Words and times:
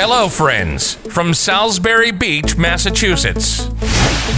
Hello, 0.00 0.28
friends, 0.28 0.94
from 0.94 1.34
Salisbury 1.34 2.12
Beach, 2.12 2.56
Massachusetts. 2.56 3.66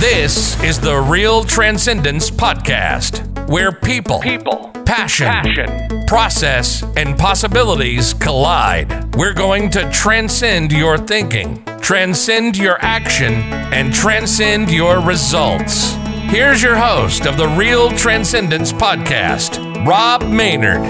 This 0.00 0.58
is 0.62 0.80
the 0.80 0.96
Real 0.96 1.44
Transcendence 1.44 2.30
Podcast, 2.30 3.46
where 3.46 3.70
people, 3.70 4.20
People. 4.20 4.70
passion, 4.86 5.26
Passion. 5.26 6.06
process, 6.06 6.82
and 6.96 7.18
possibilities 7.18 8.14
collide. 8.14 9.14
We're 9.16 9.34
going 9.34 9.68
to 9.72 9.90
transcend 9.92 10.72
your 10.72 10.96
thinking, 10.96 11.62
transcend 11.82 12.56
your 12.56 12.78
action, 12.80 13.34
and 13.74 13.92
transcend 13.92 14.70
your 14.70 15.00
results. 15.00 15.92
Here's 16.30 16.62
your 16.62 16.76
host 16.76 17.26
of 17.26 17.36
the 17.36 17.48
Real 17.48 17.90
Transcendence 17.90 18.72
Podcast, 18.72 19.58
Rob 19.86 20.22
Maynard. 20.22 20.80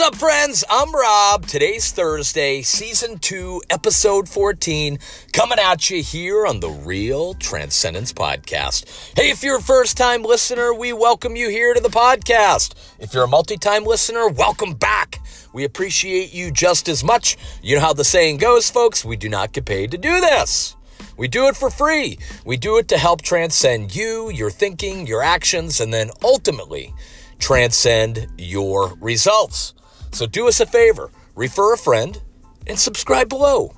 What's 0.00 0.14
up, 0.14 0.18
friends? 0.18 0.64
I'm 0.70 0.94
Rob. 0.94 1.46
Today's 1.46 1.92
Thursday, 1.92 2.62
season 2.62 3.18
two, 3.18 3.60
episode 3.68 4.30
14, 4.30 4.98
coming 5.34 5.58
at 5.58 5.90
you 5.90 6.02
here 6.02 6.46
on 6.46 6.60
the 6.60 6.70
Real 6.70 7.34
Transcendence 7.34 8.10
Podcast. 8.10 8.86
Hey, 9.14 9.28
if 9.28 9.42
you're 9.42 9.58
a 9.58 9.62
first 9.62 9.98
time 9.98 10.22
listener, 10.22 10.72
we 10.72 10.94
welcome 10.94 11.36
you 11.36 11.50
here 11.50 11.74
to 11.74 11.80
the 11.80 11.90
podcast. 11.90 12.72
If 12.98 13.12
you're 13.12 13.24
a 13.24 13.28
multi 13.28 13.58
time 13.58 13.84
listener, 13.84 14.26
welcome 14.26 14.72
back. 14.72 15.20
We 15.52 15.64
appreciate 15.64 16.32
you 16.32 16.50
just 16.50 16.88
as 16.88 17.04
much. 17.04 17.36
You 17.62 17.74
know 17.74 17.82
how 17.82 17.92
the 17.92 18.02
saying 18.02 18.38
goes, 18.38 18.70
folks 18.70 19.04
we 19.04 19.18
do 19.18 19.28
not 19.28 19.52
get 19.52 19.66
paid 19.66 19.90
to 19.90 19.98
do 19.98 20.18
this. 20.18 20.76
We 21.18 21.28
do 21.28 21.46
it 21.48 21.56
for 21.56 21.68
free. 21.68 22.18
We 22.46 22.56
do 22.56 22.78
it 22.78 22.88
to 22.88 22.96
help 22.96 23.20
transcend 23.20 23.94
you, 23.94 24.30
your 24.30 24.50
thinking, 24.50 25.06
your 25.06 25.22
actions, 25.22 25.78
and 25.78 25.92
then 25.92 26.10
ultimately 26.22 26.94
transcend 27.38 28.28
your 28.38 28.94
results. 28.94 29.74
So 30.12 30.26
do 30.26 30.48
us 30.48 30.60
a 30.60 30.66
favor, 30.66 31.10
refer 31.34 31.74
a 31.74 31.78
friend, 31.78 32.20
and 32.66 32.78
subscribe 32.78 33.28
below. 33.28 33.74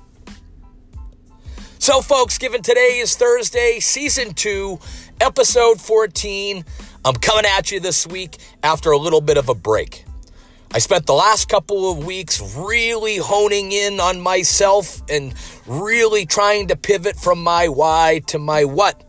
So, 1.79 2.01
folks, 2.01 2.37
given 2.37 2.61
today 2.61 2.99
is 2.99 3.15
Thursday, 3.15 3.79
season 3.81 4.33
two, 4.33 4.79
episode 5.19 5.81
14, 5.81 6.63
I'm 7.03 7.15
coming 7.15 7.45
at 7.45 7.71
you 7.71 7.81
this 7.81 8.07
week 8.07 8.37
after 8.63 8.91
a 8.91 8.97
little 8.97 9.19
bit 9.19 9.37
of 9.37 9.49
a 9.49 9.53
break. 9.53 10.05
I 10.75 10.79
spent 10.79 11.05
the 11.05 11.13
last 11.13 11.49
couple 11.49 11.91
of 11.91 12.05
weeks 12.05 12.41
really 12.55 13.17
honing 13.17 13.71
in 13.71 13.99
on 13.99 14.21
myself 14.21 15.03
and 15.09 15.33
really 15.67 16.25
trying 16.25 16.69
to 16.69 16.75
pivot 16.75 17.15
from 17.15 17.43
my 17.43 17.67
why 17.67 18.21
to 18.27 18.39
my 18.39 18.65
what. 18.65 19.03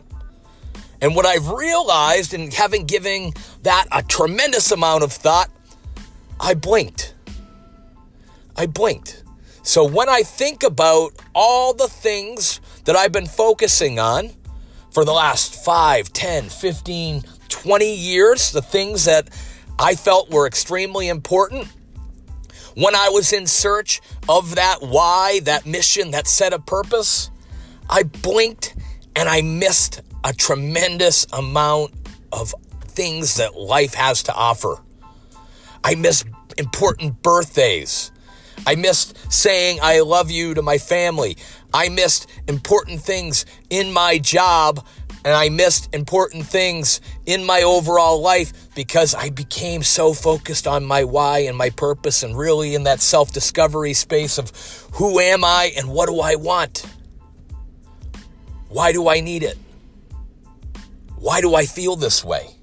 And 1.01 1.15
what 1.15 1.27
I've 1.27 1.49
realized, 1.49 2.35
and 2.35 2.53
having 2.53 2.85
given 2.85 3.33
that 3.63 3.87
a 3.93 4.03
tremendous 4.03 4.73
amount 4.73 5.05
of 5.05 5.13
thought, 5.13 5.49
I 6.41 6.55
blinked. 6.55 7.14
I 8.57 8.67
blinked. 8.67 9.23
So 9.63 9.85
when 9.85 10.09
I 10.09 10.23
think 10.23 10.63
about 10.63 11.13
all 11.35 11.73
the 11.73 11.89
things 11.89 12.61
that 12.85 12.97
I've 12.97 13.13
been 13.13 13.27
focusing 13.27 13.99
on 13.99 14.31
for 14.91 15.05
the 15.05 15.13
last 15.13 15.65
5, 15.65 16.13
10, 16.13 16.49
15, 16.49 17.23
20 17.49 17.95
years, 17.95 18.53
the 18.53 18.63
things 18.63 19.07
that 19.07 19.29
I 19.79 19.95
felt 19.95 20.31
were 20.31 20.47
extremely 20.47 21.09
important, 21.09 21.69
when 22.77 22.95
I 22.95 23.09
was 23.09 23.33
in 23.33 23.47
search 23.47 24.01
of 24.29 24.57
that 24.57 24.83
why, 24.83 25.41
that 25.45 25.65
mission, 25.65 26.11
that 26.11 26.27
set 26.27 26.53
of 26.53 26.67
purpose, 26.67 27.31
I 27.89 28.03
blinked 28.03 28.75
and 29.17 29.29
I 29.29 29.43
missed 29.43 30.03
a 30.25 30.33
tremendous 30.33 31.27
amount 31.33 31.95
of 32.33 32.55
things 32.83 33.37
that 33.37 33.57
life 33.57 33.95
has 33.95 34.23
to 34.25 34.35
offer. 34.35 34.81
I 35.83 35.95
missed 35.95 36.27
important 36.59 37.23
birthdays. 37.23 38.11
I 38.67 38.75
missed 38.75 39.33
saying 39.33 39.79
I 39.83 40.01
love 40.01 40.31
you 40.31 40.55
to 40.55 40.63
my 40.63 40.79
family. 40.79 41.37
I 41.73 41.89
missed 41.89 42.29
important 42.49 43.01
things 43.01 43.47
in 43.71 43.93
my 43.93 44.19
job 44.19 44.85
and 45.25 45.33
I 45.33 45.49
missed 45.49 45.95
important 45.95 46.47
things 46.47 47.01
in 47.25 47.45
my 47.45 47.63
overall 47.63 48.21
life 48.21 48.53
because 48.75 49.15
I 49.15 49.31
became 49.31 49.83
so 49.83 50.13
focused 50.13 50.67
on 50.67 50.85
my 50.85 51.05
why 51.05 51.41
and 51.41 51.57
my 51.57 51.71
purpose 51.71 52.23
and 52.23 52.37
really 52.37 52.75
in 52.75 52.85
that 52.85 53.01
self 53.01 53.33
discovery 53.33 53.95
space 53.95 54.39
of 54.39 54.53
who 54.93 55.19
am 55.21 55.43
I 55.43 55.73
and 55.77 55.89
what 55.89 56.09
do 56.09 56.21
I 56.21 56.35
want? 56.35 56.85
Why 58.69 58.93
do 58.93 59.09
I 59.09 59.21
need 59.21 59.43
it? 59.43 59.57
Why 61.17 61.41
do 61.41 61.55
I 61.55 61.65
feel 61.65 61.97
this 61.97 62.23
way? 62.23 62.57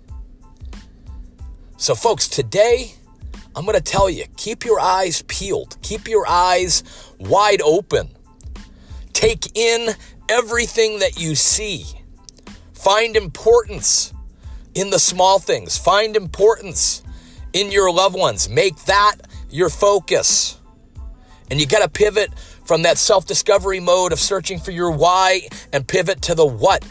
So, 1.78 1.96
folks, 1.96 2.28
today 2.28 2.94
I'm 3.56 3.66
going 3.66 3.78
to 3.78 3.84
tell 3.84 4.10
you 4.10 4.26
keep 4.38 4.66
your 4.66 4.80
eyes 4.80 5.24
peeled, 5.24 5.78
keep 5.82 6.08
your 6.08 6.28
eyes 6.28 6.84
wide 7.20 7.62
open. 7.62 8.10
Take 9.14 9.56
in 9.56 9.90
everything 10.30 11.00
that 11.00 11.20
you 11.20 11.36
see. 11.36 11.86
Find 12.74 13.16
importance 13.16 14.14
in 14.74 14.90
the 14.90 15.00
small 15.00 15.38
things, 15.38 15.78
find 15.78 16.16
importance 16.16 17.04
in 17.54 17.72
your 17.72 17.92
loved 17.92 18.16
ones. 18.16 18.50
Make 18.50 18.78
that 18.86 19.18
your 19.50 19.70
focus. 19.70 20.58
And 21.50 21.60
you 21.60 21.68
got 21.68 21.82
to 21.82 21.90
pivot 21.90 22.32
from 22.66 22.84
that 22.84 22.98
self 22.98 23.26
discovery 23.26 23.80
mode 23.80 24.14
of 24.14 24.20
searching 24.20 24.60
for 24.60 24.72
your 24.72 24.92
why 24.92 25.42
and 25.74 25.86
pivot 25.86 26.22
to 26.24 26.36
the 26.36 26.46
what. 26.46 26.84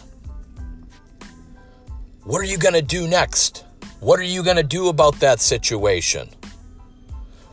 What 2.24 2.40
are 2.42 2.44
you 2.46 2.58
going 2.58 2.74
to 2.74 2.82
do 2.82 3.08
next? 3.08 3.64
What 4.00 4.20
are 4.20 4.24
you 4.24 4.42
going 4.42 4.56
to 4.56 4.62
do 4.62 4.88
about 4.88 5.20
that 5.20 5.40
situation? 5.40 6.28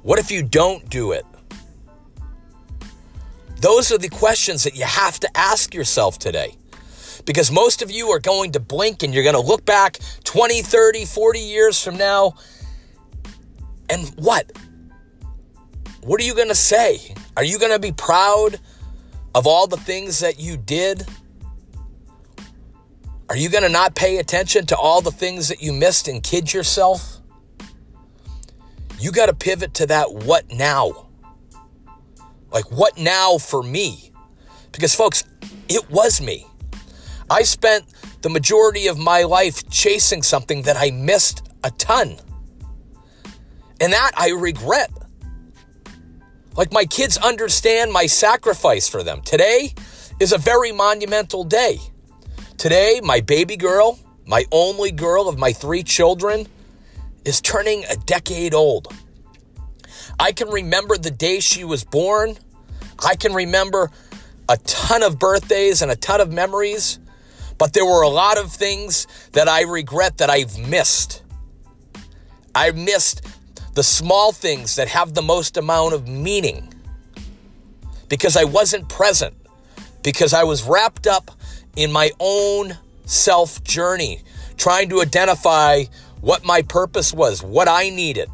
What 0.03 0.19
if 0.19 0.31
you 0.31 0.43
don't 0.43 0.89
do 0.89 1.11
it? 1.11 1.25
Those 3.59 3.91
are 3.91 3.97
the 3.97 4.09
questions 4.09 4.63
that 4.63 4.75
you 4.75 4.85
have 4.85 5.19
to 5.21 5.37
ask 5.37 5.73
yourself 5.73 6.19
today. 6.19 6.55
Because 7.25 7.51
most 7.51 7.81
of 7.81 7.91
you 7.91 8.09
are 8.09 8.19
going 8.19 8.53
to 8.53 8.59
blink 8.59 9.03
and 9.03 9.13
you're 9.13 9.23
going 9.23 9.35
to 9.35 9.41
look 9.41 9.65
back 9.65 9.97
20, 10.23 10.61
30, 10.61 11.05
40 11.05 11.39
years 11.39 11.83
from 11.83 11.97
now. 11.97 12.35
And 13.89 14.07
what? 14.15 14.51
What 16.01 16.21
are 16.21 16.23
you 16.23 16.35
going 16.35 16.47
to 16.47 16.55
say? 16.55 17.13
Are 17.35 17.43
you 17.43 17.59
going 17.59 17.73
to 17.73 17.79
be 17.79 17.91
proud 17.91 18.59
of 19.35 19.45
all 19.45 19.67
the 19.67 19.77
things 19.77 20.19
that 20.19 20.39
you 20.39 20.55
did? 20.55 21.05
Are 23.29 23.35
you 23.35 23.49
going 23.49 23.63
to 23.63 23.69
not 23.69 23.93
pay 23.93 24.19
attention 24.19 24.65
to 24.67 24.77
all 24.77 25.01
the 25.01 25.11
things 25.11 25.49
that 25.49 25.61
you 25.61 25.73
missed 25.73 26.07
and 26.07 26.23
kid 26.23 26.53
yourself? 26.53 27.16
You 28.99 29.11
got 29.11 29.27
to 29.27 29.33
pivot 29.33 29.75
to 29.75 29.87
that 29.87 30.13
what 30.13 30.51
now? 30.51 31.07
Like, 32.51 32.71
what 32.71 32.97
now 32.97 33.37
for 33.37 33.61
me? 33.61 34.11
Because, 34.71 34.95
folks, 34.95 35.23
it 35.69 35.89
was 35.89 36.21
me. 36.21 36.47
I 37.29 37.43
spent 37.43 37.85
the 38.21 38.29
majority 38.29 38.87
of 38.87 38.97
my 38.97 39.23
life 39.23 39.69
chasing 39.69 40.23
something 40.23 40.63
that 40.63 40.77
I 40.77 40.91
missed 40.91 41.47
a 41.63 41.71
ton. 41.71 42.17
And 43.79 43.93
that 43.93 44.11
I 44.17 44.29
regret. 44.29 44.91
Like, 46.55 46.71
my 46.71 46.85
kids 46.85 47.17
understand 47.17 47.91
my 47.91 48.07
sacrifice 48.07 48.89
for 48.89 49.03
them. 49.03 49.21
Today 49.21 49.73
is 50.19 50.33
a 50.33 50.39
very 50.39 50.71
monumental 50.71 51.43
day. 51.43 51.77
Today, 52.57 52.99
my 53.03 53.21
baby 53.21 53.57
girl, 53.57 53.99
my 54.25 54.45
only 54.51 54.91
girl 54.91 55.29
of 55.29 55.37
my 55.37 55.53
three 55.53 55.83
children, 55.83 56.47
is 57.27 57.41
turning 57.41 57.83
a 57.89 57.95
decade 57.97 58.53
old. 58.53 58.87
I 60.17 60.31
can 60.31 60.49
remember 60.49 60.97
the 60.97 61.11
day 61.11 61.41
she 61.41 61.65
was 61.65 61.83
born. 61.83 62.37
I 63.05 63.15
can 63.15 63.33
remember 63.33 63.91
a 64.47 64.57
ton 64.57 65.03
of 65.03 65.19
birthdays 65.19 65.81
and 65.81 65.91
a 65.91 65.95
ton 65.97 66.21
of 66.21 66.31
memories, 66.31 66.99
but 67.57 67.73
there 67.73 67.85
were 67.85 68.01
a 68.01 68.09
lot 68.09 68.37
of 68.37 68.51
things 68.51 69.07
that 69.33 69.49
I 69.49 69.63
regret 69.63 70.19
that 70.19 70.29
I've 70.29 70.57
missed. 70.57 71.21
I 72.55 72.71
missed 72.71 73.27
the 73.73 73.83
small 73.83 74.31
things 74.31 74.77
that 74.77 74.87
have 74.87 75.13
the 75.13 75.21
most 75.21 75.57
amount 75.57 75.93
of 75.93 76.07
meaning 76.07 76.73
because 78.07 78.37
I 78.37 78.45
wasn't 78.45 78.87
present, 78.87 79.35
because 80.01 80.33
I 80.33 80.45
was 80.45 80.63
wrapped 80.63 81.07
up 81.07 81.29
in 81.75 81.91
my 81.91 82.11
own 82.21 82.77
self 83.05 83.61
journey, 83.65 84.21
trying 84.55 84.87
to 84.89 85.01
identify 85.01 85.83
what 86.27 86.43
my 86.43 86.61
purpose 86.61 87.13
was, 87.13 87.41
what 87.41 87.69
I 87.69 87.87
needed, 87.87 88.29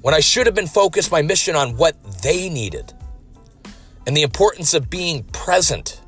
when 0.00 0.14
I 0.14 0.20
should 0.20 0.46
have 0.46 0.54
been 0.54 0.68
focused 0.68 1.10
my 1.10 1.22
mission 1.22 1.56
on 1.56 1.76
what 1.76 1.96
they 2.22 2.48
needed, 2.48 2.92
and 4.06 4.16
the 4.16 4.22
importance 4.22 4.74
of 4.74 4.88
being 4.88 5.24
present, 5.24 6.00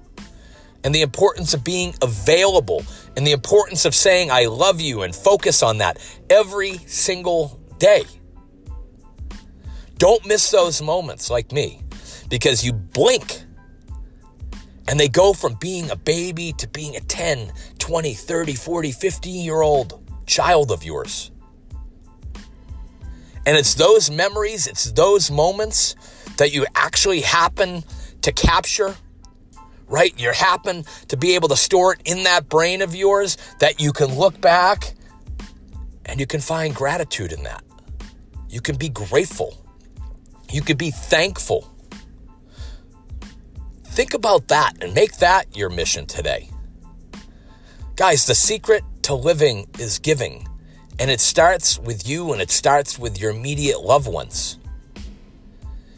and 0.84 0.94
the 0.94 1.02
importance 1.02 1.54
of 1.54 1.64
being 1.64 1.92
available, 2.02 2.84
and 3.16 3.26
the 3.26 3.32
importance 3.32 3.84
of 3.84 3.96
saying, 3.96 4.30
I 4.30 4.44
love 4.44 4.80
you, 4.80 5.02
and 5.02 5.12
focus 5.12 5.60
on 5.60 5.78
that 5.78 5.98
every 6.30 6.78
single 6.86 7.60
day. 7.78 8.04
Don't 9.98 10.24
miss 10.24 10.52
those 10.52 10.80
moments 10.80 11.30
like 11.30 11.50
me 11.50 11.82
because 12.30 12.64
you 12.64 12.72
blink 12.72 13.42
and 14.86 15.00
they 15.00 15.08
go 15.08 15.32
from 15.32 15.54
being 15.54 15.90
a 15.90 15.96
baby 15.96 16.52
to 16.58 16.68
being 16.68 16.94
a 16.94 17.00
10, 17.00 17.52
20, 17.80 18.14
30, 18.14 18.54
40, 18.54 18.92
50 18.92 19.30
year 19.30 19.62
old 19.62 20.01
child 20.26 20.70
of 20.70 20.84
yours. 20.84 21.30
And 23.44 23.56
it's 23.56 23.74
those 23.74 24.10
memories, 24.10 24.66
it's 24.66 24.92
those 24.92 25.30
moments 25.30 25.96
that 26.36 26.52
you 26.52 26.66
actually 26.74 27.20
happen 27.22 27.82
to 28.22 28.32
capture, 28.32 28.94
right? 29.88 30.18
You 30.18 30.30
happen 30.32 30.84
to 31.08 31.16
be 31.16 31.34
able 31.34 31.48
to 31.48 31.56
store 31.56 31.94
it 31.94 32.00
in 32.04 32.22
that 32.24 32.48
brain 32.48 32.82
of 32.82 32.94
yours 32.94 33.36
that 33.58 33.80
you 33.80 33.92
can 33.92 34.16
look 34.16 34.40
back 34.40 34.94
and 36.06 36.20
you 36.20 36.26
can 36.26 36.40
find 36.40 36.74
gratitude 36.74 37.32
in 37.32 37.42
that. 37.42 37.64
You 38.48 38.60
can 38.60 38.76
be 38.76 38.88
grateful. 38.88 39.56
You 40.50 40.62
can 40.62 40.76
be 40.76 40.90
thankful. 40.90 41.68
Think 43.84 44.14
about 44.14 44.48
that 44.48 44.82
and 44.82 44.94
make 44.94 45.18
that 45.18 45.56
your 45.56 45.68
mission 45.68 46.06
today. 46.06 46.48
Guys, 47.96 48.26
the 48.26 48.34
secret 48.34 48.82
to 49.02 49.14
living 49.14 49.66
is 49.78 49.98
giving. 49.98 50.46
And 50.98 51.10
it 51.10 51.20
starts 51.20 51.78
with 51.78 52.06
you 52.06 52.32
and 52.32 52.40
it 52.40 52.50
starts 52.50 52.98
with 52.98 53.20
your 53.20 53.30
immediate 53.30 53.80
loved 53.80 54.06
ones. 54.06 54.58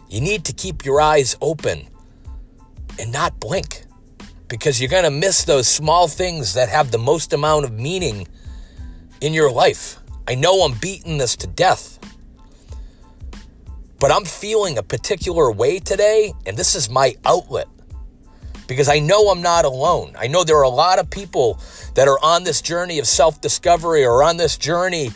You 0.09 0.21
need 0.21 0.45
to 0.45 0.53
keep 0.53 0.85
your 0.85 1.01
eyes 1.01 1.37
open 1.41 1.89
and 2.99 3.13
not 3.13 3.41
blink 3.41 3.85
because 4.49 4.81
you're 4.81 4.91
going 4.91 5.05
to 5.05 5.11
miss 5.11 5.45
those 5.45 5.67
small 5.67 6.07
things 6.07 6.55
that 6.55 6.69
have 6.69 6.91
the 6.91 6.99
most 6.99 7.33
amount 7.33 7.65
of 7.65 7.73
meaning 7.73 8.29
in 9.21 9.33
your 9.33 9.51
life. 9.51 9.99
I 10.29 10.35
know 10.37 10.63
I'm 10.63 10.79
beating 10.79 11.19
this 11.19 11.37
to 11.37 11.47
death, 11.47 11.99
but 13.99 14.13
I'm 14.13 14.25
feeling 14.25 14.79
a 14.79 14.83
particular 14.83 15.51
way 15.51 15.81
today, 15.81 16.33
and 16.47 16.57
this 16.57 16.75
is 16.75 16.89
my 16.89 17.17
outlet 17.25 17.67
because 18.67 18.89
I 18.89 18.99
know 18.99 19.29
I'm 19.29 19.43
not 19.43 19.65
alone. 19.65 20.15
I 20.19 20.27
know 20.27 20.45
there 20.45 20.57
are 20.57 20.63
a 20.63 20.69
lot 20.69 20.99
of 20.99 21.11
people 21.11 21.59
that 21.95 22.09
are 22.09 22.19
on 22.23 22.45
this 22.45 22.61
journey 22.63 22.99
of 22.99 23.07
self 23.07 23.41
discovery 23.41 24.05
or 24.05 24.23
on 24.23 24.37
this 24.37 24.57
journey 24.57 25.11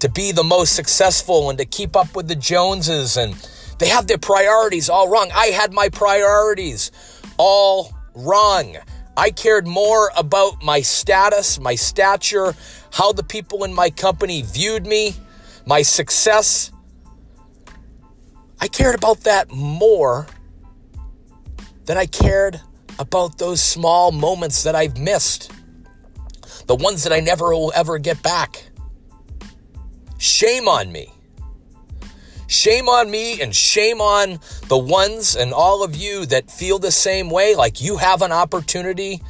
to 0.00 0.08
be 0.08 0.32
the 0.32 0.44
most 0.44 0.74
successful 0.74 1.50
and 1.50 1.58
to 1.58 1.64
keep 1.64 1.96
up 1.96 2.14
with 2.14 2.28
the 2.28 2.36
Joneses 2.36 3.16
and 3.16 3.34
they 3.78 3.88
have 3.88 4.06
their 4.06 4.18
priorities 4.18 4.88
all 4.88 5.08
wrong. 5.08 5.30
I 5.34 5.46
had 5.46 5.72
my 5.72 5.88
priorities 5.88 6.90
all 7.36 7.92
wrong. 8.14 8.76
I 9.16 9.30
cared 9.30 9.66
more 9.66 10.10
about 10.16 10.62
my 10.62 10.80
status, 10.80 11.58
my 11.58 11.74
stature, 11.74 12.54
how 12.92 13.12
the 13.12 13.22
people 13.22 13.64
in 13.64 13.74
my 13.74 13.90
company 13.90 14.42
viewed 14.42 14.86
me, 14.86 15.16
my 15.66 15.82
success. 15.82 16.70
I 18.60 18.68
cared 18.68 18.94
about 18.94 19.20
that 19.20 19.50
more 19.50 20.26
than 21.86 21.96
I 21.96 22.06
cared 22.06 22.60
about 22.98 23.38
those 23.38 23.62
small 23.62 24.12
moments 24.12 24.62
that 24.64 24.74
I've 24.74 24.98
missed, 24.98 25.52
the 26.66 26.74
ones 26.76 27.04
that 27.04 27.12
I 27.12 27.20
never 27.20 27.50
will 27.50 27.72
ever 27.74 27.98
get 27.98 28.22
back. 28.22 28.64
Shame 30.18 30.68
on 30.68 30.90
me. 30.90 31.12
Shame 32.48 32.88
on 32.88 33.10
me 33.10 33.40
and 33.42 33.54
shame 33.54 34.00
on 34.00 34.40
the 34.68 34.78
ones 34.78 35.36
and 35.36 35.52
all 35.52 35.84
of 35.84 35.94
you 35.94 36.24
that 36.26 36.50
feel 36.50 36.78
the 36.78 36.90
same 36.90 37.28
way. 37.28 37.54
Like 37.54 37.80
you 37.80 37.98
have 37.98 38.22
an 38.22 38.32
opportunity 38.32 39.20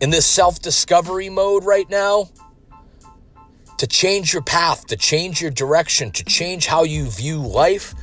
in 0.00 0.10
this 0.10 0.24
self 0.24 0.62
discovery 0.62 1.28
mode 1.28 1.64
right 1.64 1.88
now 1.90 2.28
to 3.78 3.86
change 3.86 4.32
your 4.32 4.42
path, 4.42 4.86
to 4.86 4.96
change 4.96 5.40
your 5.40 5.50
direction, 5.50 6.10
to 6.12 6.24
change 6.24 6.66
how 6.66 6.84
you 6.84 7.10
view 7.10 7.38
life. 7.38 7.94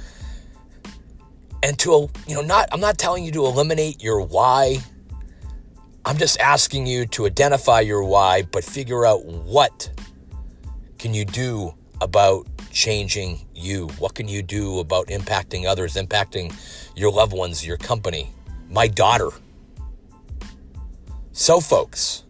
And 1.66 1.80
to, 1.80 2.12
you 2.28 2.36
know, 2.36 2.44
not, 2.44 2.70
I'm 2.72 2.80
not 2.80 3.00
telling 3.00 3.24
you 3.24 3.32
to 3.32 3.46
eliminate 3.48 4.04
your 4.04 4.22
why. 4.22 4.78
I'm 6.06 6.16
just 6.16 6.40
asking 6.40 6.86
you 6.86 7.08
to 7.08 7.26
identify 7.26 7.80
your 7.80 8.04
why, 8.04 8.44
but 8.44 8.64
figure 8.64 9.04
out 9.04 9.26
what 9.26 9.90
can 11.00 11.16
you 11.16 11.26
do 11.26 11.74
about 12.02 12.46
changing 12.70 13.48
you? 13.56 13.88
What 13.98 14.14
can 14.14 14.28
you 14.28 14.44
do 14.44 14.78
about 14.78 15.08
impacting 15.08 15.66
others, 15.66 15.96
impacting 15.96 16.54
your 16.96 17.12
loved 17.12 17.34
ones, 17.34 17.66
your 17.66 17.78
company, 17.78 18.30
my 18.70 18.88
daughter? 18.88 19.32
So, 21.32 21.60
folks, 21.60 22.26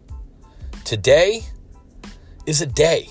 today 0.84 1.42
is 2.46 2.62
a 2.62 2.66
day 2.66 3.10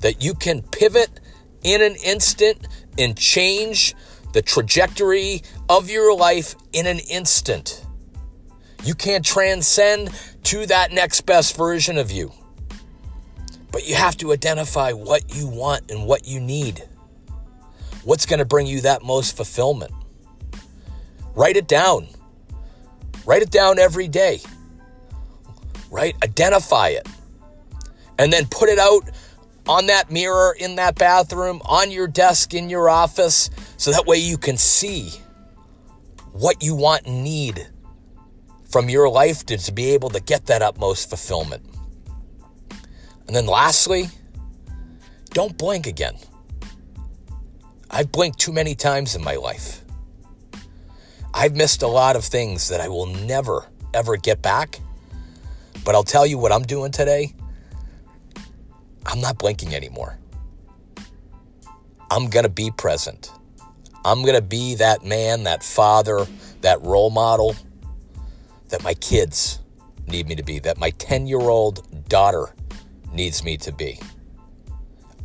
that 0.00 0.24
you 0.24 0.32
can 0.32 0.62
pivot 0.62 1.20
in 1.62 1.82
an 1.82 1.96
instant 2.02 2.66
and 2.96 3.14
change 3.18 3.94
the 4.32 4.42
trajectory 4.42 5.42
of 5.68 5.90
your 5.90 6.14
life 6.14 6.54
in 6.72 6.86
an 6.86 6.98
instant. 6.98 7.84
You 8.84 8.94
can't 8.94 9.24
transcend 9.24 10.10
to 10.44 10.66
that 10.66 10.92
next 10.92 11.22
best 11.22 11.56
version 11.56 11.98
of 11.98 12.10
you. 12.10 12.32
But 13.70 13.86
you 13.88 13.94
have 13.94 14.16
to 14.18 14.32
identify 14.32 14.92
what 14.92 15.34
you 15.34 15.48
want 15.48 15.90
and 15.90 16.06
what 16.06 16.26
you 16.26 16.40
need. 16.40 16.82
What's 18.04 18.26
going 18.26 18.38
to 18.38 18.44
bring 18.44 18.66
you 18.66 18.80
that 18.82 19.02
most 19.02 19.36
fulfillment? 19.36 19.92
Write 21.34 21.56
it 21.56 21.68
down. 21.68 22.08
Write 23.26 23.42
it 23.42 23.50
down 23.50 23.78
every 23.78 24.08
day. 24.08 24.40
Right? 25.90 26.14
Identify 26.22 26.88
it. 26.88 27.06
And 28.18 28.32
then 28.32 28.46
put 28.46 28.68
it 28.68 28.78
out 28.78 29.02
on 29.68 29.86
that 29.86 30.10
mirror 30.10 30.56
in 30.58 30.76
that 30.76 30.94
bathroom, 30.96 31.60
on 31.66 31.90
your 31.90 32.06
desk 32.06 32.54
in 32.54 32.70
your 32.70 32.88
office, 32.88 33.50
so 33.78 33.92
that 33.92 34.06
way 34.06 34.16
you 34.16 34.36
can 34.36 34.56
see 34.56 35.12
what 36.32 36.62
you 36.62 36.74
want 36.74 37.06
and 37.06 37.24
need 37.24 37.66
from 38.68 38.90
your 38.90 39.08
life 39.08 39.46
to, 39.46 39.56
to 39.56 39.72
be 39.72 39.90
able 39.92 40.10
to 40.10 40.20
get 40.20 40.46
that 40.46 40.62
utmost 40.62 41.08
fulfillment. 41.08 41.64
And 43.26 43.34
then 43.34 43.46
lastly, 43.46 44.08
don't 45.30 45.56
blink 45.56 45.86
again. 45.86 46.16
I've 47.90 48.12
blinked 48.12 48.38
too 48.38 48.52
many 48.52 48.74
times 48.74 49.14
in 49.14 49.22
my 49.22 49.36
life. 49.36 49.84
I've 51.32 51.54
missed 51.54 51.82
a 51.82 51.86
lot 51.86 52.16
of 52.16 52.24
things 52.24 52.68
that 52.68 52.80
I 52.80 52.88
will 52.88 53.06
never, 53.06 53.66
ever 53.94 54.16
get 54.16 54.42
back. 54.42 54.80
But 55.84 55.94
I'll 55.94 56.02
tell 56.02 56.26
you 56.26 56.36
what 56.36 56.52
I'm 56.52 56.64
doing 56.64 56.90
today. 56.90 57.32
I'm 59.06 59.20
not 59.20 59.38
blinking 59.38 59.74
anymore. 59.74 60.18
I'm 62.10 62.28
going 62.28 62.44
to 62.44 62.50
be 62.50 62.70
present. 62.70 63.30
I'm 64.08 64.22
going 64.22 64.36
to 64.36 64.40
be 64.40 64.74
that 64.76 65.04
man, 65.04 65.42
that 65.42 65.62
father, 65.62 66.26
that 66.62 66.80
role 66.80 67.10
model 67.10 67.54
that 68.70 68.82
my 68.82 68.94
kids 68.94 69.60
need 70.06 70.26
me 70.26 70.34
to 70.36 70.42
be, 70.42 70.58
that 70.60 70.78
my 70.78 70.88
10 70.92 71.26
year 71.26 71.40
old 71.40 72.08
daughter 72.08 72.54
needs 73.12 73.44
me 73.44 73.58
to 73.58 73.70
be. 73.70 74.00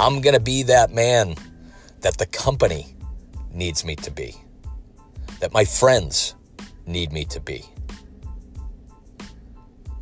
I'm 0.01 0.19
going 0.19 0.33
to 0.33 0.41
be 0.41 0.63
that 0.63 0.91
man 0.91 1.35
that 2.01 2.17
the 2.17 2.25
company 2.25 2.93
needs 3.53 3.85
me 3.85 3.95
to 3.95 4.11
be, 4.11 4.35
that 5.39 5.53
my 5.53 5.63
friends 5.63 6.35
need 6.85 7.13
me 7.13 7.23
to 7.23 7.39
be. 7.39 7.63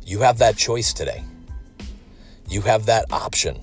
You 0.04 0.18
have 0.22 0.38
that 0.38 0.56
choice 0.56 0.92
today. 0.92 1.22
You 2.48 2.62
have 2.62 2.86
that 2.86 3.12
option. 3.12 3.60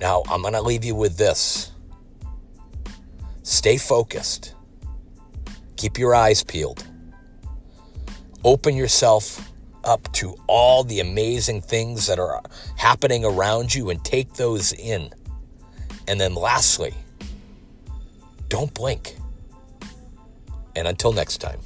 Now, 0.00 0.22
I'm 0.26 0.40
going 0.40 0.54
to 0.54 0.62
leave 0.62 0.86
you 0.86 0.94
with 0.94 1.18
this 1.18 1.72
stay 3.46 3.76
focused, 3.76 4.54
keep 5.76 5.98
your 5.98 6.16
eyes 6.16 6.42
peeled, 6.42 6.84
open 8.42 8.74
yourself 8.74 9.52
up 9.84 10.12
to 10.12 10.34
all 10.48 10.82
the 10.82 10.98
amazing 10.98 11.60
things 11.60 12.08
that 12.08 12.18
are 12.18 12.42
happening 12.76 13.24
around 13.24 13.72
you 13.72 13.88
and 13.88 14.04
take 14.04 14.34
those 14.34 14.72
in. 14.72 15.10
And 16.08 16.20
then 16.20 16.34
lastly, 16.34 16.92
don't 18.48 18.74
blink. 18.74 19.16
And 20.74 20.88
until 20.88 21.12
next 21.12 21.38
time. 21.38 21.60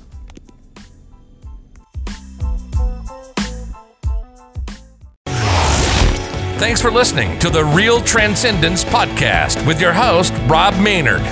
Thanks 6.61 6.83
for 6.83 6.91
listening 6.91 7.39
to 7.39 7.49
the 7.49 7.65
Real 7.65 8.03
Transcendence 8.03 8.85
Podcast 8.85 9.67
with 9.67 9.81
your 9.81 9.95
host, 9.95 10.35
Rob 10.47 10.75
Maynard. 10.79 11.23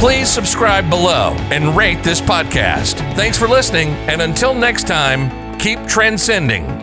Please 0.00 0.28
subscribe 0.28 0.90
below 0.90 1.36
and 1.52 1.76
rate 1.76 2.02
this 2.02 2.20
podcast. 2.20 2.94
Thanks 3.14 3.38
for 3.38 3.46
listening, 3.46 3.90
and 4.10 4.20
until 4.20 4.52
next 4.52 4.88
time, 4.88 5.56
keep 5.60 5.78
transcending. 5.86 6.75